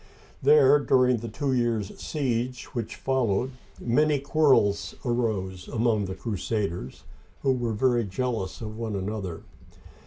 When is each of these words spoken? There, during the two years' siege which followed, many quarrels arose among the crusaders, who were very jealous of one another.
There, 0.41 0.79
during 0.79 1.17
the 1.17 1.27
two 1.29 1.53
years' 1.53 1.95
siege 2.01 2.63
which 2.73 2.95
followed, 2.95 3.51
many 3.79 4.17
quarrels 4.17 4.95
arose 5.05 5.67
among 5.67 6.05
the 6.05 6.15
crusaders, 6.15 7.03
who 7.43 7.53
were 7.53 7.73
very 7.73 8.05
jealous 8.05 8.61
of 8.61 8.75
one 8.79 8.95
another. 8.95 9.43